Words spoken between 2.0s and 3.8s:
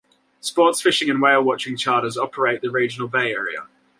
operate the regional bay area.